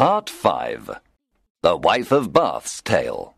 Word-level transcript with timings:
Part 0.00 0.30
5 0.30 0.98
The 1.60 1.76
Wife 1.76 2.10
of 2.10 2.32
Bath's 2.32 2.80
Tale. 2.80 3.34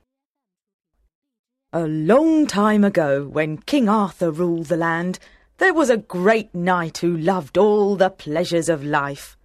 A 1.73 1.89
long 1.89 2.47
time 2.47 2.85
ago, 2.85 3.25
when 3.25 3.59
King 3.59 3.89
Arthur 3.89 4.31
ruled 4.31 4.67
the 4.67 4.77
land, 4.77 5.19
there 5.59 5.75
was 5.75 5.91
a 5.91 5.97
great 5.97 6.55
knight 6.55 6.99
who 6.99 7.17
loved 7.17 7.59
all 7.59 7.97
the 7.97 8.11
pleasures 8.11 8.69
of 8.69 8.85
life. 8.85 9.37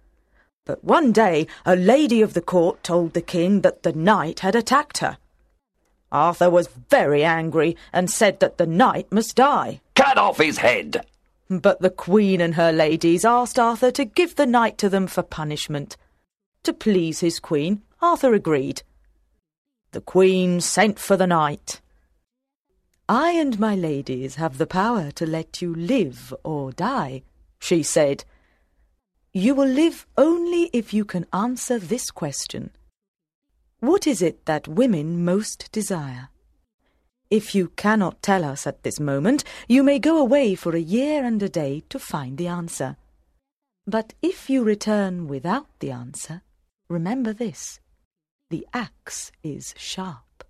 But 0.64 0.84
one 0.84 1.10
day 1.10 1.48
a 1.66 1.74
lady 1.74 2.22
of 2.22 2.34
the 2.34 2.40
court 2.40 2.84
told 2.84 3.14
the 3.14 3.20
king 3.20 3.62
that 3.62 3.82
the 3.82 3.92
knight 3.92 4.38
had 4.38 4.54
attacked 4.54 4.98
her. 4.98 5.18
Arthur 6.12 6.48
was 6.48 6.68
very 6.88 7.24
angry 7.24 7.76
and 7.92 8.08
said 8.08 8.38
that 8.38 8.58
the 8.58 8.66
knight 8.68 9.10
must 9.10 9.34
die. 9.34 9.80
Cut 9.96 10.18
off 10.18 10.38
his 10.38 10.58
head! 10.58 11.04
But 11.50 11.80
the 11.80 11.90
queen 11.90 12.40
and 12.40 12.54
her 12.54 12.70
ladies 12.70 13.24
asked 13.24 13.58
Arthur 13.58 13.90
to 13.90 14.04
give 14.04 14.36
the 14.36 14.46
knight 14.46 14.78
to 14.78 14.88
them 14.88 15.08
for 15.08 15.24
punishment. 15.24 15.96
To 16.64 16.72
please 16.72 17.20
his 17.20 17.40
queen, 17.40 17.82
Arthur 18.00 18.34
agreed. 18.34 18.82
The 19.92 20.00
queen 20.00 20.60
sent 20.60 20.98
for 20.98 21.16
the 21.16 21.26
knight. 21.26 21.80
I 23.08 23.30
and 23.30 23.58
my 23.58 23.74
ladies 23.74 24.34
have 24.34 24.58
the 24.58 24.66
power 24.66 25.10
to 25.12 25.26
let 25.26 25.62
you 25.62 25.74
live 25.74 26.34
or 26.44 26.72
die, 26.72 27.22
she 27.58 27.82
said. 27.82 28.24
You 29.32 29.54
will 29.54 29.68
live 29.68 30.06
only 30.16 30.68
if 30.74 30.92
you 30.92 31.04
can 31.06 31.24
answer 31.32 31.78
this 31.78 32.10
question. 32.10 32.70
What 33.80 34.06
is 34.06 34.20
it 34.20 34.44
that 34.46 34.68
women 34.68 35.24
most 35.24 35.70
desire? 35.72 36.28
If 37.30 37.54
you 37.54 37.68
cannot 37.76 38.22
tell 38.22 38.44
us 38.44 38.66
at 38.66 38.82
this 38.82 38.98
moment, 38.98 39.44
you 39.68 39.82
may 39.82 39.98
go 39.98 40.18
away 40.18 40.54
for 40.54 40.74
a 40.74 40.80
year 40.80 41.24
and 41.24 41.42
a 41.42 41.48
day 41.48 41.82
to 41.88 41.98
find 41.98 42.36
the 42.36 42.48
answer. 42.48 42.96
But 43.86 44.14
if 44.20 44.50
you 44.50 44.64
return 44.64 45.28
without 45.28 45.66
the 45.80 45.90
answer, 45.90 46.42
remember 46.88 47.32
this 47.32 47.80
the 48.50 48.66
axe 48.72 49.30
is 49.42 49.74
sharp. 49.76 50.44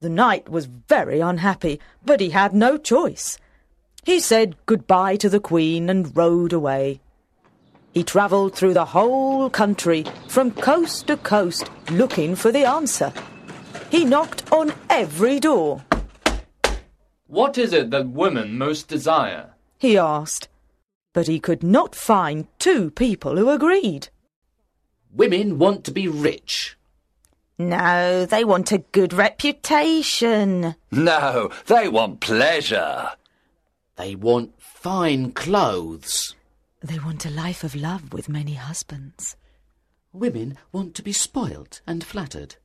The 0.00 0.10
knight 0.10 0.50
was 0.50 0.66
very 0.66 1.20
unhappy, 1.20 1.80
but 2.04 2.20
he 2.20 2.30
had 2.30 2.54
no 2.54 2.76
choice. 2.76 3.38
He 4.04 4.20
said 4.20 4.54
goodbye 4.66 5.16
to 5.16 5.30
the 5.30 5.40
queen 5.40 5.88
and 5.88 6.14
rode 6.14 6.52
away. 6.52 7.00
He 7.94 8.04
travelled 8.04 8.54
through 8.54 8.74
the 8.74 8.84
whole 8.84 9.48
country, 9.48 10.04
from 10.28 10.50
coast 10.50 11.06
to 11.06 11.16
coast, 11.16 11.70
looking 11.90 12.36
for 12.36 12.52
the 12.52 12.66
answer. 12.66 13.10
He 13.90 14.04
knocked 14.04 14.52
on 14.52 14.74
every 14.90 15.40
door. 15.40 15.82
What 17.26 17.56
is 17.56 17.72
it 17.72 17.90
that 17.90 18.10
women 18.10 18.58
most 18.58 18.88
desire? 18.88 19.54
He 19.78 19.96
asked, 19.96 20.48
but 21.14 21.26
he 21.26 21.40
could 21.40 21.62
not 21.62 21.94
find 21.94 22.46
two 22.58 22.90
people 22.90 23.38
who 23.38 23.48
agreed. 23.48 24.10
Women 25.16 25.58
want 25.58 25.84
to 25.84 25.92
be 25.92 26.08
rich. 26.08 26.76
No, 27.58 28.26
they 28.26 28.44
want 28.44 28.70
a 28.70 28.84
good 28.92 29.14
reputation. 29.14 30.74
No, 30.90 31.50
they 31.66 31.88
want 31.88 32.20
pleasure. 32.20 33.08
They 33.96 34.14
want 34.14 34.60
fine 34.60 35.32
clothes. 35.32 36.34
They 36.82 36.98
want 36.98 37.24
a 37.24 37.30
life 37.30 37.64
of 37.64 37.74
love 37.74 38.12
with 38.12 38.28
many 38.28 38.54
husbands. 38.54 39.36
Women 40.12 40.58
want 40.70 40.94
to 40.96 41.02
be 41.02 41.12
spoilt 41.12 41.80
and 41.86 42.04
flattered. 42.04 42.56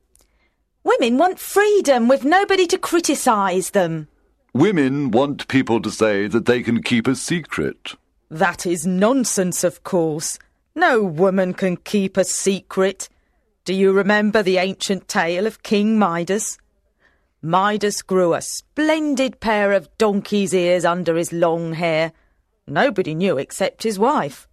Women 0.84 1.16
want 1.16 1.38
freedom 1.38 2.06
with 2.06 2.22
nobody 2.22 2.66
to 2.66 2.76
criticise 2.76 3.70
them. 3.70 4.08
Women 4.52 5.10
want 5.10 5.48
people 5.48 5.80
to 5.80 5.90
say 5.90 6.26
that 6.26 6.44
they 6.44 6.62
can 6.62 6.82
keep 6.82 7.06
a 7.06 7.14
secret. 7.14 7.94
That 8.30 8.66
is 8.66 8.86
nonsense, 8.86 9.64
of 9.64 9.84
course. 9.84 10.38
No 10.74 11.02
woman 11.02 11.52
can 11.52 11.76
keep 11.76 12.16
a 12.16 12.24
secret. 12.24 13.10
Do 13.64 13.74
you 13.74 13.92
remember 13.92 14.42
the 14.42 14.56
ancient 14.56 15.06
tale 15.06 15.46
of 15.46 15.62
King 15.62 15.98
Midas? 15.98 16.56
Midas 17.42 18.00
grew 18.00 18.32
a 18.32 18.40
splendid 18.40 19.38
pair 19.38 19.72
of 19.72 19.88
donkey's 19.98 20.54
ears 20.54 20.84
under 20.84 21.16
his 21.16 21.32
long 21.32 21.74
hair. 21.74 22.12
Nobody 22.66 23.14
knew 23.14 23.36
except 23.36 23.82
his 23.82 23.98
wife. 23.98 24.48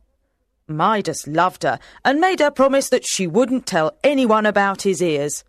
Midas 0.67 1.25
loved 1.25 1.63
her 1.63 1.79
and 2.03 2.19
made 2.19 2.41
her 2.41 2.51
promise 2.51 2.89
that 2.89 3.05
she 3.05 3.25
wouldn't 3.25 3.65
tell 3.65 3.97
anyone 4.03 4.45
about 4.45 4.81
his 4.81 5.01
ears. 5.01 5.43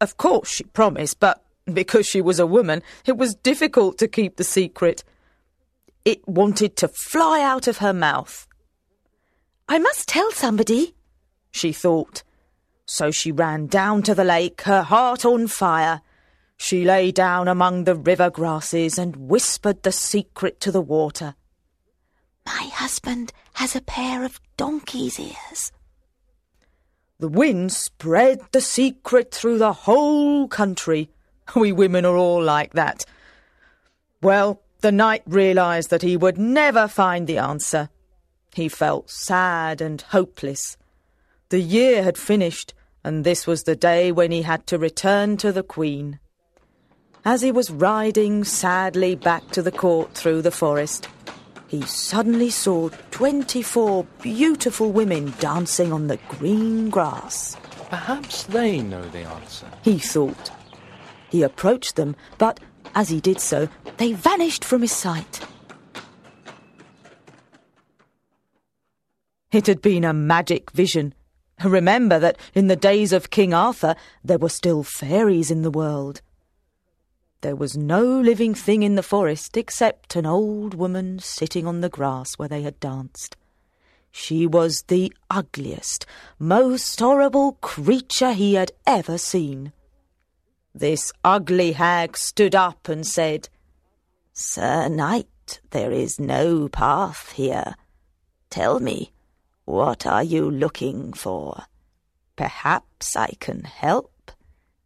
Of 0.00 0.16
course 0.18 0.50
she 0.50 0.64
promised, 0.64 1.18
but 1.18 1.42
because 1.72 2.06
she 2.06 2.20
was 2.20 2.38
a 2.38 2.46
woman, 2.46 2.82
it 3.06 3.16
was 3.16 3.34
difficult 3.34 3.96
to 3.98 4.08
keep 4.08 4.36
the 4.36 4.44
secret. 4.44 5.02
It 6.04 6.28
wanted 6.28 6.76
to 6.76 6.88
fly 6.88 7.40
out 7.40 7.66
of 7.66 7.78
her 7.78 7.94
mouth. 7.94 8.46
I 9.68 9.78
must 9.78 10.08
tell 10.08 10.30
somebody, 10.32 10.94
she 11.50 11.72
thought. 11.72 12.22
So 12.86 13.10
she 13.10 13.32
ran 13.32 13.66
down 13.66 14.02
to 14.02 14.14
the 14.14 14.24
lake, 14.24 14.62
her 14.62 14.82
heart 14.82 15.24
on 15.24 15.46
fire. 15.46 16.02
She 16.56 16.84
lay 16.84 17.10
down 17.10 17.48
among 17.48 17.84
the 17.84 17.94
river 17.94 18.30
grasses 18.30 18.98
and 18.98 19.16
whispered 19.16 19.82
the 19.82 19.92
secret 19.92 20.60
to 20.60 20.70
the 20.70 20.82
water. 20.82 21.34
My 22.44 22.70
husband 22.72 23.32
has 23.54 23.74
a 23.74 23.80
pair 23.80 24.22
of 24.24 24.40
donkey's 24.56 25.18
ears. 25.18 25.72
The 27.18 27.28
wind 27.28 27.72
spread 27.72 28.40
the 28.52 28.60
secret 28.60 29.32
through 29.32 29.58
the 29.58 29.72
whole 29.72 30.46
country. 30.48 31.10
We 31.56 31.72
women 31.72 32.04
are 32.04 32.16
all 32.16 32.42
like 32.42 32.72
that. 32.72 33.04
Well, 34.20 34.62
the 34.80 34.92
knight 34.92 35.22
realised 35.26 35.90
that 35.90 36.02
he 36.02 36.16
would 36.16 36.38
never 36.38 36.88
find 36.88 37.26
the 37.26 37.38
answer. 37.38 37.88
He 38.54 38.68
felt 38.68 39.10
sad 39.10 39.80
and 39.80 40.00
hopeless. 40.00 40.76
The 41.48 41.60
year 41.60 42.02
had 42.02 42.16
finished, 42.16 42.72
and 43.02 43.24
this 43.24 43.46
was 43.46 43.64
the 43.64 43.76
day 43.76 44.12
when 44.12 44.30
he 44.30 44.42
had 44.42 44.66
to 44.68 44.78
return 44.78 45.36
to 45.38 45.52
the 45.52 45.64
Queen. 45.64 46.20
As 47.24 47.42
he 47.42 47.50
was 47.50 47.70
riding 47.70 48.44
sadly 48.44 49.16
back 49.16 49.50
to 49.50 49.62
the 49.62 49.72
court 49.72 50.14
through 50.14 50.42
the 50.42 50.50
forest, 50.50 51.08
he 51.66 51.82
suddenly 51.82 52.50
saw 52.50 52.90
twenty-four 53.10 54.04
beautiful 54.22 54.92
women 54.92 55.34
dancing 55.40 55.92
on 55.92 56.06
the 56.06 56.18
green 56.28 56.90
grass. 56.90 57.56
Perhaps 57.90 58.44
they 58.44 58.80
know 58.80 59.02
the 59.08 59.20
answer. 59.20 59.66
He 59.82 59.98
thought. 59.98 60.50
He 61.30 61.42
approached 61.42 61.96
them, 61.96 62.14
but 62.38 62.60
as 62.94 63.08
he 63.08 63.20
did 63.20 63.40
so, 63.40 63.68
they 63.96 64.12
vanished 64.12 64.64
from 64.64 64.82
his 64.82 64.92
sight. 64.92 65.40
It 69.54 69.68
had 69.68 69.80
been 69.80 70.02
a 70.02 70.12
magic 70.12 70.72
vision. 70.72 71.14
Remember 71.62 72.18
that 72.18 72.38
in 72.56 72.66
the 72.66 72.74
days 72.74 73.12
of 73.12 73.30
King 73.30 73.54
Arthur 73.54 73.94
there 74.24 74.36
were 74.36 74.48
still 74.48 74.82
fairies 74.82 75.48
in 75.48 75.62
the 75.62 75.70
world. 75.70 76.22
There 77.40 77.54
was 77.54 77.76
no 77.76 78.02
living 78.02 78.56
thing 78.56 78.82
in 78.82 78.96
the 78.96 79.02
forest 79.02 79.56
except 79.56 80.16
an 80.16 80.26
old 80.26 80.74
woman 80.74 81.20
sitting 81.20 81.68
on 81.68 81.82
the 81.82 81.88
grass 81.88 82.34
where 82.34 82.48
they 82.48 82.62
had 82.62 82.80
danced. 82.80 83.36
She 84.10 84.44
was 84.44 84.82
the 84.88 85.12
ugliest, 85.30 86.04
most 86.36 86.98
horrible 86.98 87.52
creature 87.60 88.32
he 88.32 88.54
had 88.54 88.72
ever 88.88 89.18
seen. 89.18 89.72
This 90.74 91.12
ugly 91.22 91.72
hag 91.72 92.18
stood 92.18 92.56
up 92.56 92.88
and 92.88 93.06
said, 93.06 93.48
Sir 94.32 94.88
Knight, 94.88 95.60
there 95.70 95.92
is 95.92 96.18
no 96.18 96.68
path 96.68 97.30
here. 97.36 97.76
Tell 98.50 98.80
me, 98.80 99.13
what 99.64 100.06
are 100.06 100.22
you 100.22 100.50
looking 100.50 101.12
for? 101.12 101.64
Perhaps 102.36 103.16
I 103.16 103.34
can 103.40 103.64
help. 103.64 104.32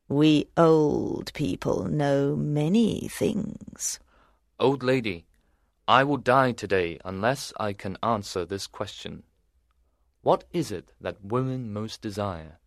We 0.08 0.48
old 0.56 1.32
people 1.34 1.84
know 1.84 2.36
many 2.36 3.08
things. 3.08 3.98
Old 4.60 4.82
lady, 4.82 5.26
I 5.86 6.04
will 6.04 6.16
die 6.16 6.52
today 6.52 6.98
unless 7.04 7.52
I 7.58 7.72
can 7.72 7.96
answer 8.02 8.44
this 8.44 8.66
question. 8.66 9.24
What 10.22 10.44
is 10.52 10.70
it 10.70 10.92
that 11.00 11.24
women 11.24 11.72
most 11.72 12.02
desire? 12.02 12.58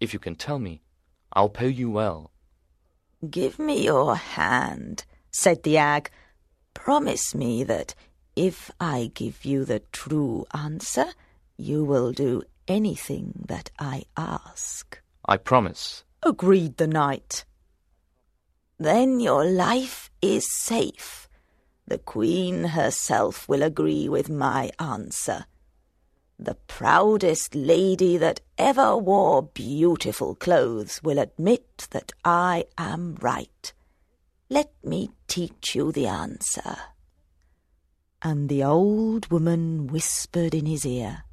If 0.00 0.12
you 0.12 0.18
can 0.18 0.34
tell 0.34 0.58
me, 0.58 0.82
I'll 1.32 1.48
pay 1.48 1.68
you 1.68 1.90
well. 1.90 2.30
Give 3.28 3.58
me 3.58 3.84
your 3.84 4.16
hand, 4.16 5.04
said 5.30 5.62
the 5.62 5.74
hag. 5.74 6.10
Promise 6.74 7.34
me 7.34 7.64
that 7.64 7.94
if 8.34 8.70
I 8.80 9.10
give 9.14 9.44
you 9.44 9.64
the 9.64 9.80
true 9.92 10.44
answer, 10.52 11.06
you 11.62 11.84
will 11.84 12.12
do 12.12 12.42
anything 12.66 13.44
that 13.48 13.70
I 13.78 14.04
ask. 14.16 15.00
I 15.24 15.36
promise. 15.36 16.04
Agreed 16.22 16.76
the 16.76 16.86
knight. 16.86 17.44
Then 18.78 19.20
your 19.20 19.44
life 19.44 20.10
is 20.20 20.50
safe. 20.50 21.28
The 21.86 21.98
queen 21.98 22.64
herself 22.64 23.48
will 23.48 23.62
agree 23.62 24.08
with 24.08 24.28
my 24.28 24.70
answer. 24.78 25.46
The 26.38 26.56
proudest 26.66 27.54
lady 27.54 28.16
that 28.16 28.40
ever 28.58 28.96
wore 28.96 29.42
beautiful 29.42 30.34
clothes 30.34 31.00
will 31.02 31.18
admit 31.18 31.86
that 31.90 32.12
I 32.24 32.64
am 32.76 33.16
right. 33.20 33.72
Let 34.50 34.72
me 34.82 35.10
teach 35.28 35.76
you 35.76 35.92
the 35.92 36.08
answer. 36.08 36.76
And 38.22 38.48
the 38.48 38.64
old 38.64 39.30
woman 39.30 39.86
whispered 39.86 40.54
in 40.54 40.66
his 40.66 40.84
ear. 40.84 41.24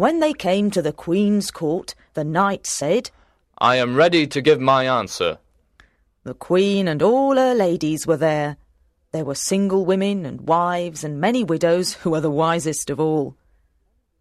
When 0.00 0.20
they 0.20 0.32
came 0.32 0.70
to 0.70 0.80
the 0.80 0.94
Queen's 0.94 1.50
court, 1.50 1.94
the 2.14 2.24
knight 2.24 2.66
said, 2.66 3.10
I 3.58 3.76
am 3.76 3.96
ready 3.96 4.26
to 4.28 4.40
give 4.40 4.58
my 4.58 4.86
answer. 4.88 5.36
The 6.24 6.32
Queen 6.32 6.88
and 6.88 7.02
all 7.02 7.36
her 7.36 7.54
ladies 7.54 8.06
were 8.06 8.16
there. 8.16 8.56
There 9.12 9.26
were 9.26 9.34
single 9.34 9.84
women 9.84 10.24
and 10.24 10.48
wives 10.48 11.04
and 11.04 11.20
many 11.20 11.44
widows 11.44 11.92
who 11.92 12.12
were 12.12 12.22
the 12.22 12.30
wisest 12.30 12.88
of 12.88 12.98
all. 12.98 13.36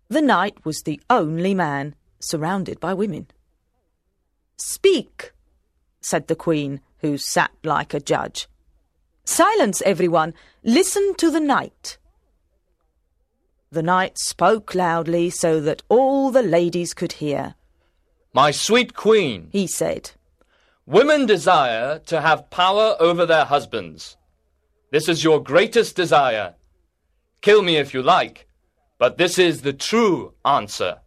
The 0.09 0.21
knight 0.21 0.65
was 0.65 0.81
the 0.81 0.99
only 1.09 1.53
man, 1.53 1.95
surrounded 2.19 2.81
by 2.81 2.93
women. 2.93 3.27
Speak, 4.57 5.31
said 6.01 6.27
the 6.27 6.35
Queen, 6.35 6.81
who 6.97 7.17
sat 7.17 7.51
like 7.63 7.93
a 7.93 8.01
judge. 8.01 8.49
Silence, 9.23 9.81
everyone. 9.85 10.33
Listen 10.61 11.15
to 11.15 11.31
the 11.31 11.39
knight. 11.39 11.97
The 13.71 13.83
knight 13.83 14.17
spoke 14.17 14.73
loudly 14.73 15.29
so 15.29 15.61
that 15.61 15.83
all 15.89 16.31
the 16.31 16.41
ladies 16.41 16.93
could 16.93 17.13
hear. 17.13 17.55
My 18.33 18.51
sweet 18.51 18.95
queen, 18.95 19.49
He 19.51 19.67
said, 19.67 20.11
women 20.85 21.25
desire 21.25 21.99
to 22.07 22.21
have 22.21 22.49
power 22.49 22.95
over 22.99 23.25
their 23.25 23.45
husbands. 23.45 24.17
This 24.91 25.07
is 25.07 25.23
your 25.23 25.43
greatest 25.43 25.95
desire. 25.95 26.55
Kill 27.41 27.61
me 27.61 27.77
if 27.77 27.93
you 27.93 28.01
like, 28.01 28.47
but 28.97 29.17
this 29.17 29.37
is 29.37 29.61
the 29.61 29.73
true 29.73 30.33
answer. 30.43 30.97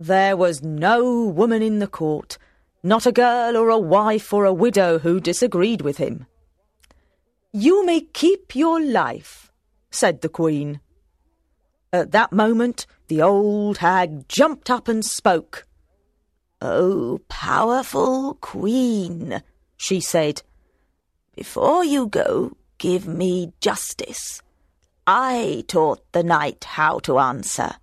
There 0.00 0.36
was 0.36 0.62
no 0.62 1.24
woman 1.26 1.62
in 1.62 1.78
the 1.78 1.86
court, 1.86 2.38
not 2.82 3.06
a 3.06 3.12
girl 3.12 3.56
or 3.56 3.68
a 3.68 3.78
wife 3.78 4.32
or 4.32 4.46
a 4.46 4.52
widow 4.52 4.98
who 4.98 5.20
disagreed 5.20 5.82
with 5.82 5.98
him. 5.98 6.26
You 7.52 7.84
may 7.86 8.00
keep 8.00 8.56
your 8.56 8.80
life, 8.80 9.52
said 9.90 10.22
the 10.22 10.28
Queen. 10.28 10.80
At 11.92 12.12
that 12.12 12.32
moment, 12.32 12.86
the 13.08 13.22
old 13.22 13.78
hag 13.78 14.28
jumped 14.28 14.70
up 14.70 14.86
and 14.86 15.04
spoke. 15.04 15.66
Oh, 16.60 17.20
powerful 17.28 18.34
Queen, 18.34 19.42
she 19.76 20.00
said, 20.00 20.42
before 21.34 21.84
you 21.84 22.06
go, 22.06 22.56
give 22.78 23.06
me 23.06 23.52
justice. 23.60 24.42
I 25.06 25.64
taught 25.68 26.02
the 26.12 26.22
knight 26.22 26.64
how 26.64 26.98
to 27.00 27.18
answer. 27.18 27.76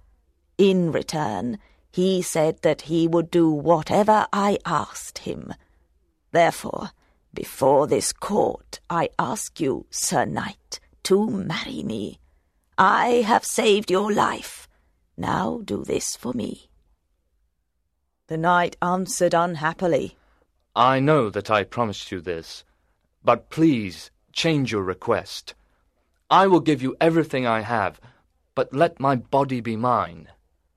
In 0.58 0.92
return, 0.92 1.58
he 1.92 2.22
said 2.22 2.62
that 2.62 2.82
he 2.84 3.08
would 3.08 3.32
do 3.32 3.50
whatever 3.50 4.28
I 4.32 4.60
asked 4.66 5.20
him. 5.20 5.54
Therefore, 6.32 6.92
before 7.34 7.88
this 7.88 8.14
court, 8.14 8.80
I 8.90 9.10
ask 9.18 9.60
you, 9.60 9.88
Sir 9.90 10.26
Knight, 10.26 10.80
to 11.04 11.28
marry 11.28 11.84
me. 11.84 12.20
I 12.78 13.24
have 13.26 13.44
saved 13.44 13.90
your 13.90 14.12
life. 14.12 14.68
Now 15.18 15.62
do 15.64 15.84
this 15.84 16.16
for 16.16 16.34
me. 16.34 16.70
The 18.28 18.38
knight 18.38 18.78
answered 18.82 19.34
unhappily. 19.34 20.16
I 20.76 21.00
know 21.00 21.32
that 21.32 21.50
I 21.50 21.64
promised 21.64 22.12
you 22.12 22.22
this, 22.22 22.64
but 23.24 23.50
please 23.50 24.12
change 24.32 24.72
your 24.72 24.84
request. 24.84 25.56
I 26.30 26.46
will 26.46 26.60
give 26.60 26.84
you 26.84 26.96
everything 27.02 27.48
I 27.48 27.62
have, 27.62 28.00
but 28.54 28.74
let 28.74 29.00
my 29.00 29.16
body 29.16 29.60
be 29.60 29.76
mine. 29.76 30.28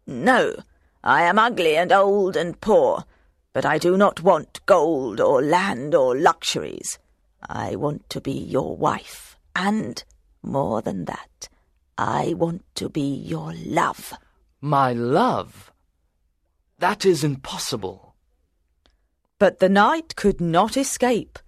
No, 0.06 0.56
I 1.04 1.22
am 1.22 1.38
ugly 1.38 1.76
and 1.76 1.92
old 1.92 2.36
and 2.36 2.58
poor, 2.60 3.04
but 3.52 3.66
I 3.66 3.76
do 3.76 3.98
not 3.98 4.22
want 4.22 4.64
gold 4.64 5.20
or 5.20 5.42
land 5.42 5.94
or 5.94 6.16
luxuries. 6.16 6.98
I 7.46 7.76
want 7.76 8.08
to 8.10 8.20
be 8.22 8.32
your 8.32 8.76
wife, 8.76 9.36
and, 9.54 10.02
more 10.42 10.80
than 10.80 11.04
that, 11.06 11.48
I 12.02 12.32
want 12.32 12.64
to 12.76 12.88
be 12.88 13.14
your 13.14 13.52
love. 13.66 14.14
My 14.62 14.94
love? 14.94 15.70
That 16.78 17.04
is 17.04 17.22
impossible. 17.22 18.14
But 19.38 19.58
the 19.58 19.68
knight 19.68 20.16
could 20.16 20.40
not 20.40 20.78
escape. 20.78 21.38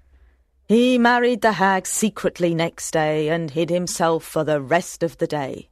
He 0.68 0.98
married 0.98 1.40
the 1.40 1.52
hag 1.52 1.86
secretly 1.86 2.54
next 2.54 2.90
day 2.90 3.30
and 3.30 3.50
hid 3.50 3.70
himself 3.70 4.24
for 4.24 4.44
the 4.44 4.60
rest 4.60 5.02
of 5.02 5.16
the 5.16 5.26
day. 5.26 5.70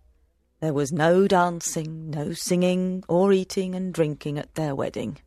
There 0.60 0.72
was 0.72 0.92
no 0.92 1.28
dancing, 1.28 2.08
no 2.08 2.32
singing, 2.32 3.04
or 3.06 3.34
eating 3.34 3.74
and 3.74 3.92
drinking 3.92 4.38
at 4.38 4.54
their 4.54 4.74
wedding. 4.74 5.18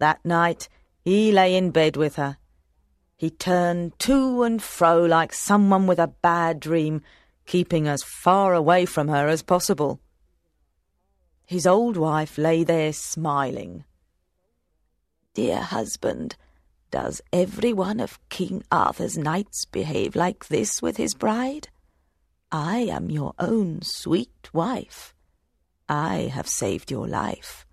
That 0.00 0.22
night 0.22 0.68
he 1.00 1.32
lay 1.32 1.56
in 1.56 1.70
bed 1.70 1.96
with 1.96 2.16
her. 2.16 2.36
He 3.16 3.30
turned 3.30 3.98
to 4.00 4.42
and 4.42 4.62
fro 4.62 5.02
like 5.02 5.32
someone 5.32 5.86
with 5.86 5.98
a 5.98 6.08
bad 6.08 6.60
dream, 6.60 7.00
keeping 7.46 7.88
as 7.88 8.02
far 8.02 8.54
away 8.54 8.86
from 8.86 9.08
her 9.08 9.28
as 9.28 9.42
possible. 9.42 10.00
His 11.46 11.66
old 11.66 11.96
wife 11.96 12.38
lay 12.38 12.64
there 12.64 12.92
smiling. 12.92 13.84
Dear 15.34 15.60
husband, 15.60 16.36
does 16.90 17.22
every 17.32 17.72
one 17.72 18.00
of 18.00 18.20
King 18.28 18.62
Arthur's 18.70 19.16
knights 19.16 19.64
behave 19.64 20.14
like 20.14 20.48
this 20.48 20.82
with 20.82 20.98
his 20.98 21.14
bride? 21.14 21.68
I 22.50 22.80
am 22.80 23.10
your 23.10 23.32
own 23.38 23.80
sweet 23.82 24.52
wife. 24.52 25.14
I 25.88 26.30
have 26.32 26.46
saved 26.46 26.90
your 26.90 27.08
life. 27.08 27.66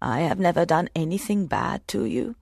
I 0.00 0.20
have 0.20 0.38
never 0.38 0.64
done 0.64 0.88
anything 0.94 1.46
bad 1.46 1.86
to 1.88 2.04
you. 2.04 2.36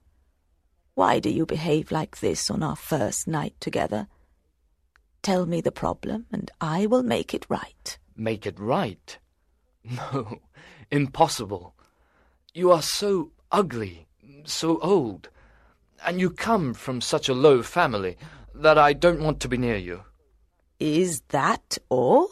Why 0.93 1.19
do 1.19 1.29
you 1.29 1.45
behave 1.45 1.91
like 1.91 2.19
this 2.19 2.49
on 2.49 2.63
our 2.63 2.77
first 2.77 3.27
night 3.27 3.55
together? 3.59 4.07
Tell 5.25 5.47
me 5.47 5.59
the 5.59 5.71
problem, 5.71 6.27
and 6.31 6.51
I 6.61 6.85
will 6.85 7.01
make 7.01 7.33
it 7.33 7.47
right. 7.49 7.97
Make 8.15 8.45
it 8.45 8.59
right? 8.59 9.17
No, 9.83 10.39
impossible. 10.91 11.73
You 12.53 12.71
are 12.71 12.83
so 12.83 13.31
ugly, 13.51 14.05
so 14.43 14.79
old, 14.81 15.29
and 16.05 16.19
you 16.19 16.29
come 16.29 16.75
from 16.75 17.01
such 17.01 17.27
a 17.27 17.33
low 17.33 17.63
family 17.63 18.17
that 18.53 18.77
I 18.77 18.93
don't 18.93 19.23
want 19.23 19.39
to 19.39 19.47
be 19.47 19.57
near 19.57 19.77
you. 19.77 20.03
Is 20.79 21.23
that 21.29 21.79
all? 21.89 22.29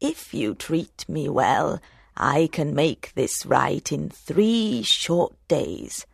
If 0.00 0.34
you 0.34 0.56
treat 0.56 1.08
me 1.08 1.28
well, 1.28 1.80
I 2.16 2.48
can 2.50 2.74
make 2.74 3.12
this 3.14 3.46
right 3.46 3.92
in 3.92 4.10
three 4.10 4.82
short 4.82 5.36
days. 5.46 6.04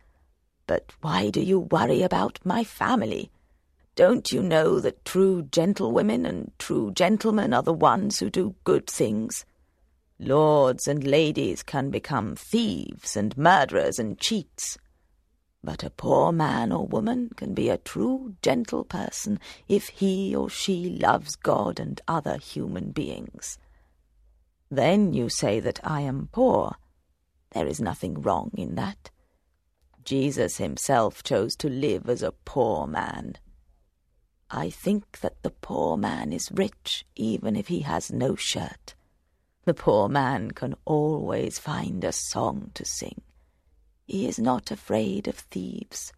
But 0.67 0.91
why 1.01 1.31
do 1.31 1.41
you 1.41 1.57
worry 1.57 2.03
about 2.03 2.37
my 2.43 2.63
family? 2.63 3.31
Don't 3.95 4.31
you 4.31 4.41
know 4.41 4.79
that 4.79 5.05
true 5.05 5.43
gentlewomen 5.43 6.25
and 6.25 6.51
true 6.57 6.91
gentlemen 6.91 7.53
are 7.53 7.61
the 7.61 7.71
ones 7.71 8.19
who 8.19 8.29
do 8.31 8.55
good 8.63 8.87
things? 8.87 9.45
Lords 10.17 10.87
and 10.87 11.05
ladies 11.05 11.61
can 11.61 11.91
become 11.91 12.35
thieves 12.35 13.15
and 13.15 13.37
murderers 13.37 13.99
and 13.99 14.17
cheats. 14.17 14.79
But 15.63 15.83
a 15.83 15.91
poor 15.91 16.31
man 16.31 16.71
or 16.71 16.87
woman 16.87 17.29
can 17.35 17.53
be 17.53 17.69
a 17.69 17.77
true 17.77 18.35
gentle 18.41 18.83
person 18.83 19.39
if 19.67 19.89
he 19.89 20.35
or 20.35 20.49
she 20.49 20.89
loves 20.89 21.35
God 21.35 21.79
and 21.79 22.01
other 22.07 22.37
human 22.37 22.91
beings. 22.91 23.59
Then 24.71 25.13
you 25.13 25.29
say 25.29 25.59
that 25.59 25.79
I 25.83 26.01
am 26.01 26.29
poor. 26.31 26.77
There 27.51 27.67
is 27.67 27.79
nothing 27.79 28.23
wrong 28.23 28.49
in 28.55 28.73
that. 28.73 29.11
Jesus 30.03 30.57
himself 30.57 31.21
chose 31.21 31.55
to 31.57 31.69
live 31.69 32.09
as 32.09 32.23
a 32.23 32.31
poor 32.31 32.87
man. 32.87 33.35
I 34.55 34.69
think 34.69 35.19
that 35.21 35.41
the 35.41 35.49
poor 35.49 35.97
man 35.97 36.31
is 36.31 36.51
rich 36.51 37.05
even 37.15 37.55
if 37.55 37.69
he 37.69 37.79
has 37.79 38.11
no 38.11 38.35
shirt. 38.35 38.93
The 39.65 39.73
poor 39.73 40.07
man 40.07 40.51
can 40.51 40.75
always 40.85 41.57
find 41.57 42.03
a 42.03 42.11
song 42.11 42.69
to 42.75 42.85
sing. 42.85 43.21
He 44.05 44.27
is 44.27 44.37
not 44.37 44.69
afraid 44.69 45.27
of 45.27 45.35
thieves. 45.35 46.13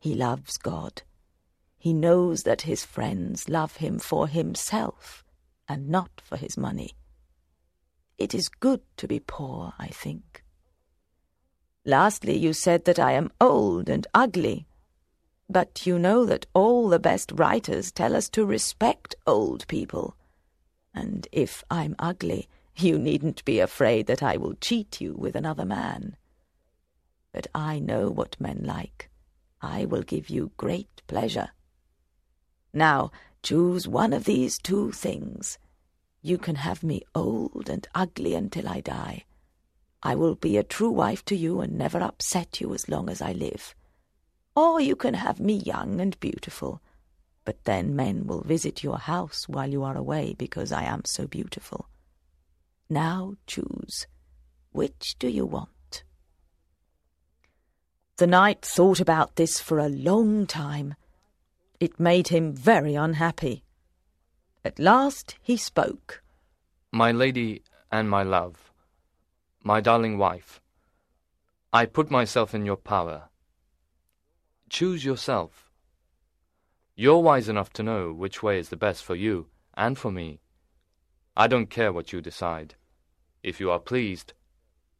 He 0.00 0.16
loves 0.16 0.58
God. 0.58 1.02
He 1.78 1.92
knows 1.92 2.42
that 2.42 2.62
his 2.62 2.84
friends 2.84 3.48
love 3.48 3.76
him 3.76 4.00
for 4.00 4.26
himself 4.26 5.22
and 5.68 5.88
not 5.88 6.20
for 6.24 6.36
his 6.36 6.56
money. 6.56 6.96
It 8.18 8.34
is 8.34 8.48
good 8.48 8.80
to 8.96 9.06
be 9.06 9.20
poor, 9.20 9.74
I 9.78 9.88
think. 9.88 10.42
Lastly, 11.84 12.36
you 12.36 12.52
said 12.52 12.84
that 12.86 12.98
I 12.98 13.12
am 13.12 13.30
old 13.40 13.88
and 13.88 14.08
ugly. 14.12 14.66
But 15.48 15.86
you 15.86 15.98
know 15.98 16.24
that 16.24 16.46
all 16.54 16.88
the 16.88 16.98
best 16.98 17.32
writers 17.34 17.92
tell 17.92 18.16
us 18.16 18.28
to 18.30 18.44
respect 18.44 19.14
old 19.26 19.66
people. 19.68 20.16
And 20.92 21.28
if 21.30 21.62
I'm 21.70 21.94
ugly, 21.98 22.48
you 22.76 22.98
needn't 22.98 23.44
be 23.44 23.60
afraid 23.60 24.06
that 24.06 24.22
I 24.22 24.36
will 24.36 24.54
cheat 24.54 25.00
you 25.00 25.14
with 25.14 25.36
another 25.36 25.64
man. 25.64 26.16
But 27.32 27.46
I 27.54 27.78
know 27.78 28.10
what 28.10 28.40
men 28.40 28.62
like. 28.64 29.08
I 29.62 29.84
will 29.84 30.02
give 30.02 30.28
you 30.28 30.52
great 30.56 31.02
pleasure. 31.06 31.50
Now, 32.72 33.10
choose 33.42 33.86
one 33.86 34.12
of 34.12 34.24
these 34.24 34.58
two 34.58 34.90
things. 34.92 35.58
You 36.22 36.38
can 36.38 36.56
have 36.56 36.82
me 36.82 37.02
old 37.14 37.70
and 37.70 37.86
ugly 37.94 38.34
until 38.34 38.68
I 38.68 38.80
die. 38.80 39.24
I 40.02 40.14
will 40.14 40.34
be 40.34 40.56
a 40.56 40.62
true 40.62 40.90
wife 40.90 41.24
to 41.26 41.36
you 41.36 41.60
and 41.60 41.78
never 41.78 42.00
upset 42.00 42.60
you 42.60 42.74
as 42.74 42.88
long 42.88 43.08
as 43.08 43.22
I 43.22 43.32
live. 43.32 43.74
Or 44.56 44.80
you 44.80 44.96
can 44.96 45.12
have 45.12 45.38
me 45.38 45.54
young 45.54 46.00
and 46.00 46.18
beautiful, 46.18 46.80
but 47.44 47.62
then 47.64 47.94
men 47.94 48.26
will 48.26 48.40
visit 48.40 48.82
your 48.82 48.98
house 48.98 49.46
while 49.46 49.70
you 49.70 49.84
are 49.84 49.96
away 49.96 50.34
because 50.36 50.72
I 50.72 50.84
am 50.84 51.04
so 51.04 51.26
beautiful. 51.26 51.90
Now 52.88 53.34
choose. 53.46 54.06
Which 54.72 55.16
do 55.18 55.28
you 55.28 55.44
want? 55.44 56.04
The 58.16 58.26
knight 58.26 58.62
thought 58.64 58.98
about 58.98 59.36
this 59.36 59.60
for 59.60 59.78
a 59.78 59.90
long 59.90 60.46
time. 60.46 60.94
It 61.78 62.00
made 62.00 62.28
him 62.28 62.54
very 62.54 62.94
unhappy. 62.94 63.62
At 64.64 64.78
last 64.78 65.36
he 65.42 65.58
spoke. 65.58 66.22
My 66.92 67.12
lady 67.12 67.62
and 67.92 68.08
my 68.08 68.22
love, 68.22 68.72
my 69.62 69.82
darling 69.82 70.16
wife, 70.16 70.62
I 71.74 71.84
put 71.84 72.10
myself 72.10 72.54
in 72.54 72.64
your 72.64 72.76
power. 72.76 73.28
Choose 74.68 75.04
yourself. 75.04 75.70
You're 76.94 77.22
wise 77.22 77.48
enough 77.48 77.72
to 77.74 77.82
know 77.82 78.12
which 78.12 78.42
way 78.42 78.58
is 78.58 78.68
the 78.70 78.76
best 78.76 79.04
for 79.04 79.14
you 79.14 79.46
and 79.74 79.98
for 79.98 80.10
me. 80.10 80.40
I 81.36 81.46
don't 81.46 81.68
care 81.68 81.92
what 81.92 82.12
you 82.12 82.20
decide. 82.20 82.74
If 83.42 83.60
you 83.60 83.70
are 83.70 83.78
pleased, 83.78 84.32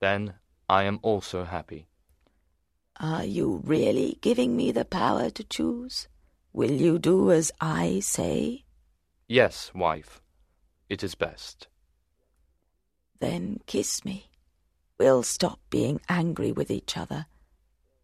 then 0.00 0.34
I 0.68 0.84
am 0.84 0.98
also 1.02 1.44
happy. 1.44 1.88
Are 3.00 3.24
you 3.24 3.62
really 3.64 4.18
giving 4.20 4.56
me 4.56 4.72
the 4.72 4.84
power 4.84 5.30
to 5.30 5.44
choose? 5.44 6.08
Will 6.52 6.70
you 6.70 6.98
do 6.98 7.30
as 7.30 7.52
I 7.60 8.00
say? 8.00 8.64
Yes, 9.28 9.72
wife, 9.74 10.22
it 10.88 11.02
is 11.02 11.14
best. 11.14 11.68
Then 13.20 13.60
kiss 13.66 14.04
me. 14.04 14.30
We'll 14.98 15.22
stop 15.22 15.58
being 15.70 16.00
angry 16.08 16.52
with 16.52 16.70
each 16.70 16.96
other. 16.96 17.26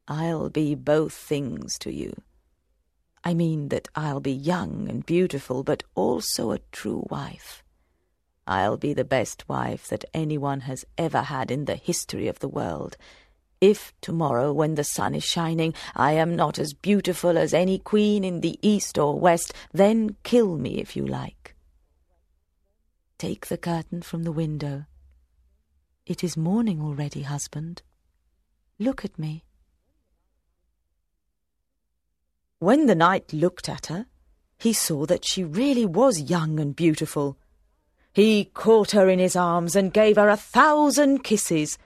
I'll 0.09 0.51
be 0.51 0.75
both 0.75 1.13
things 1.13 1.79
to 1.79 1.93
you. 1.93 2.23
I 3.25 3.35
mean 3.35 3.69
that 3.69 3.89
I'll 3.95 4.21
be 4.21 4.33
young 4.33 4.89
and 4.89 5.07
beautiful, 5.07 5.63
but 5.63 5.85
also 5.95 6.51
a 6.51 6.61
true 6.73 7.07
wife. 7.09 7.63
I'll 8.47 8.77
be 8.77 8.93
the 8.93 9.05
best 9.05 9.49
wife 9.49 9.87
that 9.89 10.05
anyone 10.13 10.61
has 10.63 10.85
ever 10.99 11.23
had 11.23 11.51
in 11.51 11.67
the 11.67 11.77
history 11.77 12.27
of 12.27 12.41
the 12.41 12.49
world. 12.49 12.97
If 13.61 13.93
tomorrow, 14.01 14.53
when 14.53 14.75
the 14.75 14.83
sun 14.83 15.15
is 15.15 15.23
shining, 15.23 15.73
I 15.95 16.15
am 16.15 16.35
not 16.35 16.59
as 16.59 16.75
beautiful 16.75 17.39
as 17.39 17.55
any 17.55 17.79
queen 17.79 18.25
in 18.25 18.41
the 18.41 18.59
east 18.61 18.99
or 18.99 19.17
west, 19.19 19.55
then 19.73 20.17
kill 20.25 20.57
me 20.57 20.81
if 20.81 20.97
you 20.97 21.07
like. 21.07 21.55
Take 23.19 23.47
the 23.47 23.57
curtain 23.57 24.03
from 24.03 24.25
the 24.25 24.33
window. 24.33 24.87
It 26.05 26.25
is 26.25 26.37
morning 26.37 26.81
already, 26.83 27.23
husband. 27.23 27.83
Look 28.81 29.05
at 29.05 29.17
me. 29.17 29.45
When 32.63 32.87
the 32.87 32.95
knight 32.95 33.33
looked 33.33 33.69
at 33.69 33.87
her, 33.87 34.07
he 34.57 34.73
saw 34.73 35.05
that 35.07 35.25
she 35.25 35.43
really 35.43 35.85
was 35.85 36.31
young 36.31 36.61
and 36.61 36.77
beautiful. 36.77 37.37
He 38.13 38.45
caught 38.55 38.93
her 38.93 39.09
in 39.09 39.19
his 39.19 39.35
arms 39.35 39.75
and 39.75 39.93
gave 39.93 40.15
her 40.15 40.29
a 40.29 40.37
thousand 40.37 41.25
kisses. 41.25 41.77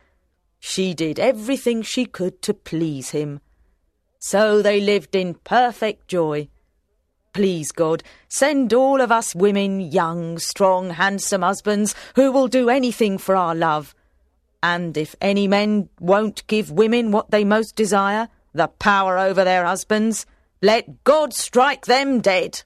She 0.58 0.92
did 0.92 1.18
everything 1.18 1.80
she 1.80 2.04
could 2.04 2.42
to 2.42 2.52
please 2.52 3.12
him. 3.12 3.40
So 4.18 4.60
they 4.60 4.78
lived 4.78 5.16
in 5.16 5.36
perfect 5.44 6.08
joy. 6.08 6.48
Please, 7.32 7.72
God, 7.72 8.02
send 8.28 8.74
all 8.74 9.00
of 9.00 9.10
us 9.10 9.34
women 9.34 9.80
young, 9.80 10.38
strong, 10.38 10.90
handsome 10.90 11.40
husbands 11.40 11.94
who 12.16 12.30
will 12.30 12.48
do 12.48 12.68
anything 12.68 13.16
for 13.16 13.34
our 13.34 13.54
love. 13.54 13.94
And 14.62 14.94
if 14.98 15.16
any 15.22 15.48
men 15.48 15.88
won't 15.98 16.46
give 16.48 16.70
women 16.70 17.12
what 17.12 17.30
they 17.30 17.44
most 17.44 17.76
desire, 17.76 18.28
the 18.52 18.68
power 18.68 19.16
over 19.16 19.42
their 19.42 19.64
husbands, 19.64 20.26
let 20.62 21.04
God 21.04 21.32
strike 21.32 21.86
them 21.86 22.20
dead. 22.20 22.62